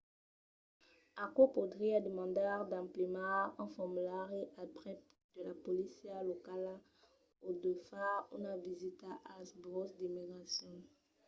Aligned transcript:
aquò 1.23 1.43
podriá 1.57 1.97
demandar 2.07 2.57
d‘emplenar 2.71 3.39
un 3.61 3.67
formulari 3.75 4.41
al 4.59 4.67
prèp 4.77 4.99
de 5.35 5.41
la 5.49 5.55
polícia 5.65 6.15
locala 6.29 6.75
o 7.47 7.49
de 7.63 7.73
far 7.87 8.15
una 8.37 8.53
visita 8.67 9.09
als 9.33 9.49
burèus 9.61 9.91
d’immigracion 9.97 10.75